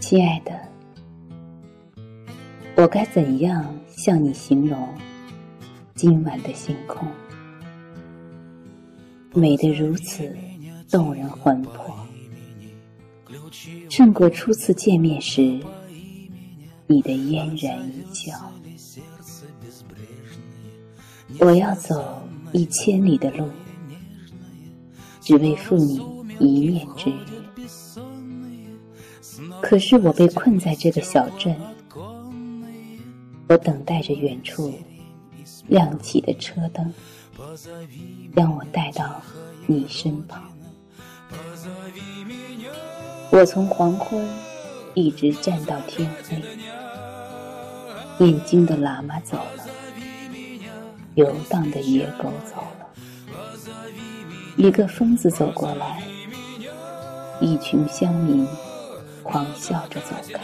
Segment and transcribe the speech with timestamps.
[0.00, 0.58] 亲爱的，
[2.74, 4.88] 我该怎样向你形容
[5.94, 7.06] 今晚的星空？
[9.34, 10.34] 美得如此
[10.90, 11.94] 动人魂魄，
[13.90, 15.60] 胜过初次见面时
[16.86, 18.50] 你的嫣然一笑。
[21.38, 22.22] 我要走
[22.52, 23.46] 一千里的路，
[25.20, 26.00] 只为赴你
[26.40, 27.18] 一面之缘。
[29.60, 31.54] 可是我被困在这个小镇，
[33.48, 34.72] 我等待着远处
[35.68, 36.92] 亮起的车灯，
[38.34, 39.20] 将我带到
[39.66, 40.42] 你身旁。
[43.30, 44.26] 我从黄昏
[44.94, 46.42] 一直站到天黑，
[48.18, 49.64] 念经的喇嘛走了，
[51.14, 52.90] 游荡的野狗走了，
[54.56, 56.02] 一个疯子走过来，
[57.40, 58.46] 一群乡民。
[59.22, 60.40] 狂笑着走开，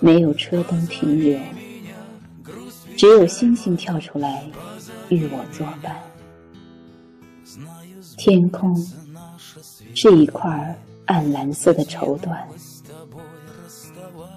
[0.00, 1.38] 没有车灯停留，
[2.96, 4.44] 只有星星跳出来
[5.08, 5.96] 与我作伴。
[8.16, 8.76] 天空
[9.94, 12.36] 是一块暗蓝色的绸缎，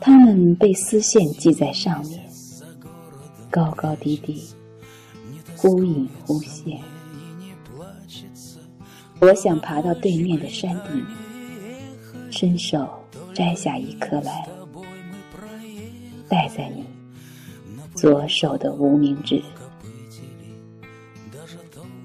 [0.02, 2.24] 它们被丝线系在上面，
[3.50, 4.44] 高高低低，
[5.56, 6.80] 忽隐忽现。
[9.20, 11.06] 我想爬到对面的山顶。
[12.38, 12.86] 伸手
[13.34, 14.46] 摘下一颗来，
[16.28, 16.84] 戴在你
[17.94, 19.42] 左手的无名指。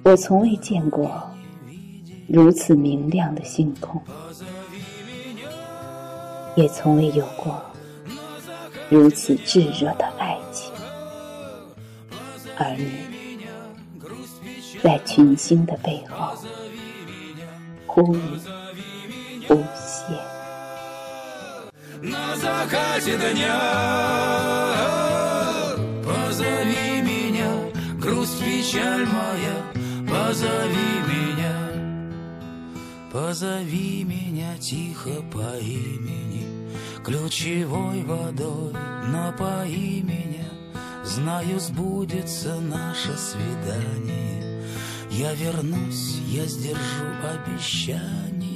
[0.05, 1.21] 我从未见过
[2.29, 4.01] 如此明亮的星空，
[6.55, 7.61] 也从未有过
[8.89, 10.73] 如此炙热的爱情。
[12.57, 12.89] 而你，
[14.81, 16.37] 在群星的背后，
[17.89, 18.41] 忽隐
[22.51, 23.61] закате дня
[26.05, 27.51] Позови меня,
[28.01, 29.57] грусть, печаль моя.
[30.09, 31.57] Позови меня
[33.13, 36.47] Позови меня тихо по имени.
[37.05, 38.73] Ключевой водой
[39.09, 40.49] напои меня.
[41.05, 44.65] Знаю, сбудется наше свидание.
[45.11, 48.50] Я вернусь, я сдержу обещание